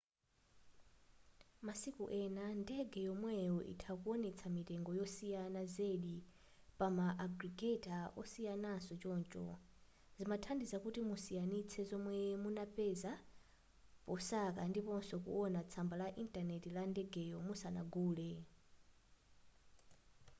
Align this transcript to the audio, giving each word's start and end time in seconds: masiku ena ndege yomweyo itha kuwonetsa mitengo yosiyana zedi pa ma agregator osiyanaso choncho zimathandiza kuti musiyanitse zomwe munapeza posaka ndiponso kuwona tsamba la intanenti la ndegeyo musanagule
masiku 1.65 2.03
ena 2.21 2.45
ndege 2.63 2.99
yomweyo 3.07 3.57
itha 3.73 3.91
kuwonetsa 4.01 4.47
mitengo 4.57 4.91
yosiyana 4.99 5.61
zedi 5.73 6.17
pa 6.77 6.87
ma 6.97 7.07
agregator 7.25 8.03
osiyanaso 8.21 8.93
choncho 9.03 9.45
zimathandiza 10.17 10.77
kuti 10.85 10.99
musiyanitse 11.09 11.79
zomwe 11.89 12.15
munapeza 12.43 13.11
posaka 14.07 14.61
ndiponso 14.69 15.15
kuwona 15.25 15.59
tsamba 15.69 15.95
la 16.01 16.07
intanenti 16.23 16.69
la 16.75 16.83
ndegeyo 16.91 17.37
musanagule 17.47 18.29